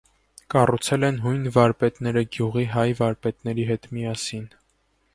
[0.53, 4.53] Կառուցել են հույն վարպետները գյուղի հայ վարպետների հետ միասին։